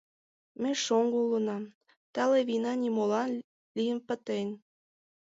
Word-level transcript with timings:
Ме 0.61 0.71
шоҥго 0.85 1.17
улына, 1.25 1.57
тале 2.13 2.39
вийна 2.47 2.73
нимолан 2.83 3.31
лийын 3.75 3.99
пытен. 4.07 4.47